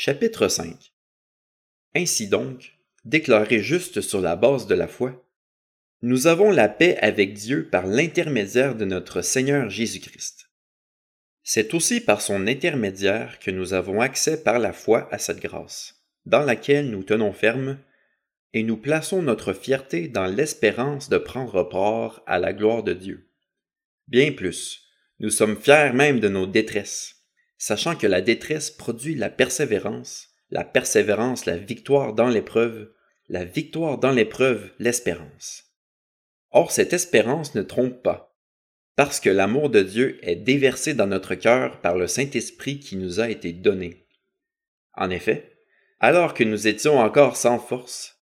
Chapitre 0.00 0.46
5 0.46 0.92
Ainsi 1.96 2.28
donc, 2.28 2.78
déclaré 3.04 3.64
juste 3.64 4.00
sur 4.00 4.20
la 4.20 4.36
base 4.36 4.68
de 4.68 4.76
la 4.76 4.86
foi, 4.86 5.28
nous 6.02 6.28
avons 6.28 6.52
la 6.52 6.68
paix 6.68 6.96
avec 6.98 7.34
Dieu 7.34 7.68
par 7.68 7.84
l'intermédiaire 7.84 8.76
de 8.76 8.84
notre 8.84 9.22
Seigneur 9.22 9.70
Jésus-Christ. 9.70 10.50
C'est 11.42 11.74
aussi 11.74 12.00
par 12.00 12.20
son 12.20 12.46
intermédiaire 12.46 13.40
que 13.40 13.50
nous 13.50 13.74
avons 13.74 14.00
accès 14.00 14.40
par 14.40 14.60
la 14.60 14.72
foi 14.72 15.08
à 15.12 15.18
cette 15.18 15.40
grâce, 15.40 16.00
dans 16.26 16.44
laquelle 16.44 16.90
nous 16.90 17.02
tenons 17.02 17.32
ferme, 17.32 17.76
et 18.52 18.62
nous 18.62 18.76
plaçons 18.76 19.20
notre 19.20 19.52
fierté 19.52 20.06
dans 20.06 20.26
l'espérance 20.26 21.08
de 21.08 21.18
prendre 21.18 21.64
part 21.64 22.22
à 22.28 22.38
la 22.38 22.52
gloire 22.52 22.84
de 22.84 22.92
Dieu. 22.92 23.28
Bien 24.06 24.30
plus, 24.30 24.86
nous 25.18 25.30
sommes 25.30 25.60
fiers 25.60 25.90
même 25.92 26.20
de 26.20 26.28
nos 26.28 26.46
détresses, 26.46 27.17
sachant 27.58 27.96
que 27.96 28.06
la 28.06 28.20
détresse 28.20 28.70
produit 28.70 29.14
la 29.14 29.28
persévérance, 29.28 30.30
la 30.50 30.64
persévérance 30.64 31.44
la 31.44 31.56
victoire 31.56 32.14
dans 32.14 32.28
l'épreuve, 32.28 32.92
la 33.28 33.44
victoire 33.44 33.98
dans 33.98 34.12
l'épreuve 34.12 34.70
l'espérance. 34.78 35.64
Or 36.50 36.72
cette 36.72 36.92
espérance 36.92 37.54
ne 37.54 37.62
trompe 37.62 38.02
pas, 38.02 38.34
parce 38.96 39.20
que 39.20 39.28
l'amour 39.28 39.68
de 39.68 39.82
Dieu 39.82 40.18
est 40.22 40.36
déversé 40.36 40.94
dans 40.94 41.06
notre 41.06 41.34
cœur 41.34 41.80
par 41.80 41.96
le 41.96 42.06
Saint-Esprit 42.06 42.80
qui 42.80 42.96
nous 42.96 43.20
a 43.20 43.28
été 43.28 43.52
donné. 43.52 44.06
En 44.94 45.10
effet, 45.10 45.58
alors 46.00 46.32
que 46.32 46.44
nous 46.44 46.68
étions 46.68 46.98
encore 46.98 47.36
sans 47.36 47.58
force, 47.58 48.16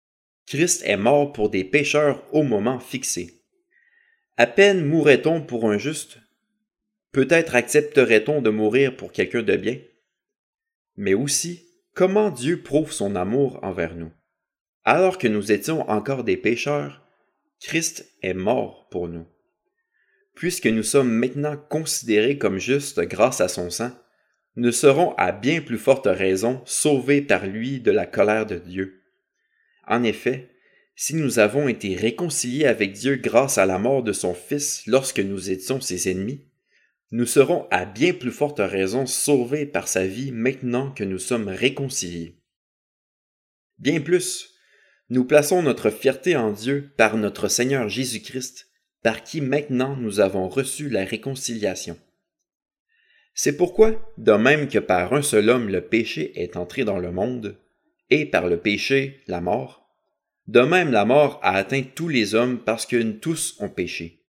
Christ 0.46 0.82
est 0.84 0.96
mort 0.96 1.32
pour 1.32 1.51
des 1.51 1.65
pécheurs 1.65 2.23
au 2.32 2.43
moment 2.43 2.80
fixé. 2.80 3.43
À 4.37 4.46
peine 4.46 4.84
mourrait-on 4.84 5.43
pour 5.43 5.71
un 5.71 5.79
juste, 5.79 6.18
peut-être 7.16 7.55
accepterait-on 7.55 8.43
de 8.43 8.51
mourir 8.51 8.95
pour 8.95 9.11
quelqu'un 9.11 9.43
de 9.43 9.57
bien? 9.57 9.79
Mais 10.98 11.15
aussi, 11.15 11.66
comment 11.95 12.29
Dieu 12.29 12.62
prouve 12.62 12.93
son 12.93 13.16
amour 13.16 13.59
envers 13.62 13.95
nous? 13.95 14.12
Alors 14.85 15.16
que 15.16 15.27
nous 15.27 15.51
étions 15.51 15.88
encore 15.88 16.24
des 16.24 16.37
pécheurs, 16.37 17.02
Christ 17.59 18.07
est 18.21 18.35
mort 18.35 18.87
pour 18.90 19.09
nous. 19.09 19.27
Puisque 20.35 20.66
nous 20.66 20.82
sommes 20.82 21.10
maintenant 21.10 21.57
considérés 21.57 22.37
comme 22.37 22.59
justes 22.59 23.01
grâce 23.01 23.40
à 23.40 23.49
son 23.49 23.71
sang, 23.71 23.93
nous 24.57 24.73
serons 24.73 25.15
à 25.15 25.33
bien 25.33 25.62
plus 25.62 25.79
forte 25.79 26.09
raison 26.09 26.60
sauvés 26.66 27.23
par 27.23 27.46
lui 27.46 27.80
de 27.80 27.93
la 27.93 28.05
colère 28.05 28.45
de 28.45 28.57
Dieu. 28.57 29.01
En 29.87 30.02
effet, 30.02 30.51
si 30.96 31.15
nous 31.15 31.38
avons 31.38 31.66
été 31.66 31.96
réconciliés 31.96 32.66
avec 32.66 32.93
Dieu 32.93 33.16
grâce 33.16 33.57
à 33.57 33.65
la 33.65 33.79
mort 33.79 34.02
de 34.02 34.12
son 34.12 34.35
Fils 34.35 34.83
lorsque 34.87 35.21
nous 35.21 35.51
étions 35.51 35.80
ses 35.80 36.10
ennemis, 36.10 36.46
nous 37.10 37.26
serons 37.26 37.66
à 37.71 37.85
bien 37.85 38.12
plus 38.12 38.32
forte 38.32 38.59
raison 38.59 39.07
sauvés 39.07 39.66
par 39.66 39.88
sa 39.88 40.07
vie 40.07 40.32
maintenant 40.32 40.90
que 40.90 41.04
nous 41.04 41.18
sommes 41.18 41.49
réconciliés. 41.49 42.40
Bien 43.79 44.01
plus, 44.01 44.54
nous 45.09 45.24
plaçons 45.24 45.62
notre 45.62 45.90
fierté 45.90 46.37
en 46.37 46.51
Dieu 46.51 46.93
par 46.96 47.16
notre 47.16 47.49
Seigneur 47.49 47.88
Jésus-Christ, 47.88 48.68
par 49.02 49.23
qui 49.23 49.40
maintenant 49.40 49.96
nous 49.96 50.18
avons 50.18 50.49
reçu 50.49 50.88
la 50.88 51.04
réconciliation. 51.04 51.96
C'est 53.34 53.57
pourquoi, 53.57 54.12
de 54.18 54.32
même 54.32 54.66
que 54.66 54.79
par 54.79 55.12
un 55.12 55.23
seul 55.23 55.51
homme 55.51 55.68
le 55.68 55.82
péché 55.82 56.32
est 56.43 56.57
entré 56.57 56.84
dans 56.84 56.99
le 56.99 57.12
monde, 57.12 57.57
et 58.10 58.27
par 58.27 58.49
le 58.49 58.59
péché 58.59 59.23
la 59.27 59.40
mort, 59.40 59.87
de 60.49 60.60
même 60.60 60.90
la 60.90 61.04
mort 61.04 61.38
a 61.43 61.57
atteint 61.57 61.82
tous 61.82 62.09
les 62.09 62.34
hommes 62.34 62.59
parce 62.59 62.87
que 62.87 63.12
tous 63.12 63.57
ont 63.60 63.68
péché. 63.68 64.25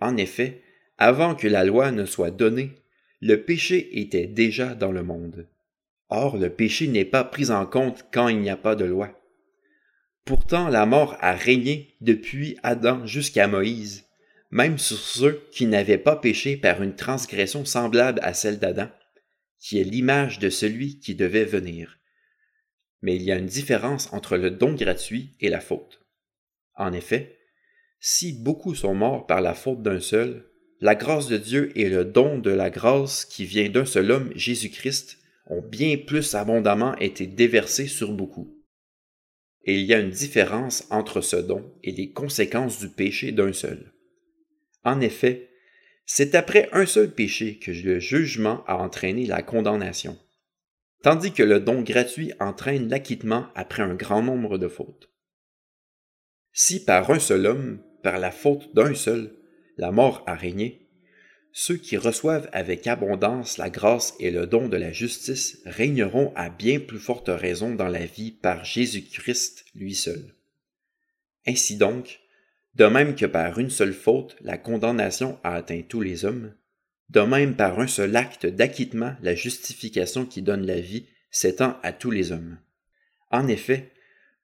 En 0.00 0.16
effet, 0.16 0.62
avant 0.98 1.34
que 1.34 1.48
la 1.48 1.64
loi 1.64 1.90
ne 1.92 2.04
soit 2.04 2.30
donnée, 2.30 2.72
le 3.20 3.42
péché 3.42 4.00
était 4.00 4.26
déjà 4.26 4.74
dans 4.74 4.92
le 4.92 5.02
monde. 5.02 5.48
Or, 6.08 6.36
le 6.36 6.50
péché 6.50 6.86
n'est 6.86 7.04
pas 7.04 7.24
pris 7.24 7.50
en 7.50 7.66
compte 7.66 8.06
quand 8.12 8.28
il 8.28 8.40
n'y 8.40 8.50
a 8.50 8.56
pas 8.56 8.76
de 8.76 8.84
loi. 8.84 9.20
Pourtant, 10.24 10.68
la 10.68 10.86
mort 10.86 11.16
a 11.20 11.32
régné 11.32 11.94
depuis 12.00 12.58
Adam 12.62 13.06
jusqu'à 13.06 13.48
Moïse, 13.48 14.04
même 14.50 14.78
sur 14.78 14.98
ceux 14.98 15.46
qui 15.52 15.66
n'avaient 15.66 15.98
pas 15.98 16.16
péché 16.16 16.56
par 16.56 16.82
une 16.82 16.94
transgression 16.94 17.64
semblable 17.64 18.20
à 18.22 18.34
celle 18.34 18.58
d'Adam, 18.58 18.88
qui 19.58 19.80
est 19.80 19.84
l'image 19.84 20.38
de 20.38 20.50
celui 20.50 20.98
qui 20.98 21.14
devait 21.14 21.44
venir. 21.44 21.98
Mais 23.02 23.16
il 23.16 23.22
y 23.22 23.32
a 23.32 23.36
une 23.36 23.46
différence 23.46 24.12
entre 24.12 24.36
le 24.36 24.50
don 24.50 24.74
gratuit 24.74 25.34
et 25.40 25.48
la 25.48 25.60
faute. 25.60 26.00
En 26.74 26.92
effet, 26.92 27.38
si 28.00 28.32
beaucoup 28.32 28.74
sont 28.74 28.94
morts 28.94 29.26
par 29.26 29.40
la 29.40 29.54
faute 29.54 29.82
d'un 29.82 30.00
seul, 30.00 30.50
la 30.80 30.94
grâce 30.94 31.28
de 31.28 31.36
Dieu 31.36 31.72
et 31.74 31.88
le 31.88 32.04
don 32.04 32.38
de 32.38 32.50
la 32.50 32.70
grâce 32.70 33.24
qui 33.24 33.44
vient 33.44 33.68
d'un 33.68 33.86
seul 33.86 34.10
homme, 34.10 34.30
Jésus-Christ, 34.34 35.18
ont 35.46 35.62
bien 35.62 35.96
plus 35.96 36.34
abondamment 36.34 36.96
été 36.98 37.26
déversés 37.26 37.86
sur 37.86 38.12
beaucoup. 38.12 38.52
Et 39.64 39.80
il 39.80 39.86
y 39.86 39.94
a 39.94 40.00
une 40.00 40.10
différence 40.10 40.86
entre 40.90 41.20
ce 41.20 41.36
don 41.36 41.72
et 41.82 41.92
les 41.92 42.10
conséquences 42.10 42.78
du 42.78 42.88
péché 42.88 43.32
d'un 43.32 43.52
seul. 43.52 43.92
En 44.84 45.00
effet, 45.00 45.50
c'est 46.04 46.34
après 46.36 46.68
un 46.72 46.86
seul 46.86 47.10
péché 47.10 47.58
que 47.58 47.72
le 47.72 47.98
jugement 47.98 48.64
a 48.66 48.76
entraîné 48.76 49.26
la 49.26 49.42
condamnation, 49.42 50.16
tandis 51.02 51.32
que 51.32 51.42
le 51.42 51.58
don 51.58 51.82
gratuit 51.82 52.32
entraîne 52.38 52.88
l'acquittement 52.88 53.48
après 53.54 53.82
un 53.82 53.94
grand 53.94 54.22
nombre 54.22 54.58
de 54.58 54.68
fautes. 54.68 55.10
Si 56.52 56.84
par 56.84 57.10
un 57.10 57.18
seul 57.18 57.46
homme, 57.46 57.82
par 58.04 58.18
la 58.18 58.30
faute 58.30 58.72
d'un 58.74 58.94
seul, 58.94 59.32
la 59.76 59.90
mort 59.90 60.22
a 60.26 60.34
régné, 60.34 60.86
ceux 61.58 61.78
qui 61.78 61.96
reçoivent 61.96 62.50
avec 62.52 62.86
abondance 62.86 63.56
la 63.56 63.70
grâce 63.70 64.14
et 64.20 64.30
le 64.30 64.46
don 64.46 64.68
de 64.68 64.76
la 64.76 64.92
justice 64.92 65.62
régneront 65.64 66.30
à 66.36 66.50
bien 66.50 66.80
plus 66.80 66.98
forte 66.98 67.30
raison 67.30 67.74
dans 67.74 67.88
la 67.88 68.04
vie 68.04 68.30
par 68.30 68.62
Jésus-Christ 68.66 69.64
lui 69.74 69.94
seul. 69.94 70.34
Ainsi 71.46 71.76
donc, 71.76 72.20
de 72.74 72.84
même 72.84 73.14
que 73.14 73.24
par 73.24 73.58
une 73.58 73.70
seule 73.70 73.94
faute 73.94 74.36
la 74.42 74.58
condamnation 74.58 75.38
a 75.44 75.54
atteint 75.54 75.80
tous 75.80 76.02
les 76.02 76.26
hommes, 76.26 76.52
de 77.08 77.20
même 77.20 77.56
par 77.56 77.80
un 77.80 77.86
seul 77.86 78.14
acte 78.16 78.44
d'acquittement 78.44 79.14
la 79.22 79.34
justification 79.34 80.26
qui 80.26 80.42
donne 80.42 80.66
la 80.66 80.78
vie 80.78 81.06
s'étend 81.30 81.78
à 81.82 81.94
tous 81.94 82.10
les 82.10 82.32
hommes. 82.32 82.58
En 83.30 83.48
effet, 83.48 83.92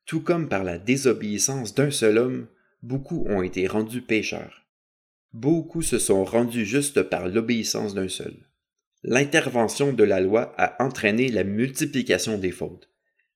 tout 0.06 0.22
comme 0.22 0.48
par 0.48 0.64
la 0.64 0.78
désobéissance 0.78 1.74
d'un 1.74 1.90
seul 1.90 2.16
homme, 2.16 2.46
beaucoup 2.82 3.26
ont 3.28 3.42
été 3.42 3.66
rendus 3.66 4.00
pécheurs 4.00 4.61
beaucoup 5.32 5.82
se 5.82 5.98
sont 5.98 6.24
rendus 6.24 6.66
justes 6.66 7.02
par 7.02 7.28
l'obéissance 7.28 7.94
d'un 7.94 8.08
seul. 8.08 8.34
L'intervention 9.02 9.92
de 9.92 10.04
la 10.04 10.20
loi 10.20 10.54
a 10.58 10.82
entraîné 10.84 11.28
la 11.28 11.44
multiplication 11.44 12.38
des 12.38 12.52
fautes, 12.52 12.88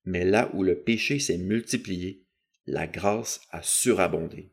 mais 0.05 0.25
là 0.25 0.51
où 0.55 0.63
le 0.63 0.79
péché 0.79 1.19
s'est 1.19 1.39
multiplié, 1.39 2.25
la 2.67 2.87
grâce 2.87 3.41
a 3.51 3.63
surabondé. 3.63 4.53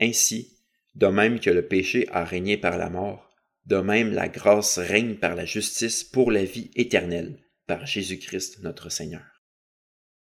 Ainsi, 0.00 0.58
de 0.94 1.06
même 1.06 1.40
que 1.40 1.50
le 1.50 1.66
péché 1.66 2.06
a 2.10 2.24
régné 2.24 2.56
par 2.56 2.78
la 2.78 2.90
mort, 2.90 3.34
de 3.66 3.76
même 3.76 4.12
la 4.12 4.28
grâce 4.28 4.78
règne 4.78 5.16
par 5.16 5.34
la 5.34 5.44
justice 5.44 6.04
pour 6.04 6.30
la 6.30 6.44
vie 6.44 6.70
éternelle, 6.74 7.38
par 7.66 7.86
Jésus-Christ 7.86 8.62
notre 8.62 8.90
Seigneur. 8.90 9.35